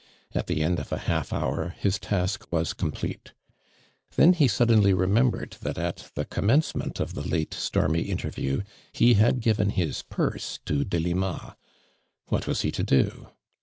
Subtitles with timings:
[0.33, 3.33] At the end of a half hour his task was complete.
[4.15, 9.13] Then he suddenly re membered that at the commencement of the late stormy interview he
[9.13, 11.55] had given liis purse to Delima.
[12.31, 13.27] AVhat was he to do